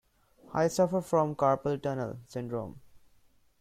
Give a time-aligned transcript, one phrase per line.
[0.51, 2.81] I suffer from carpal tunnel syndrome.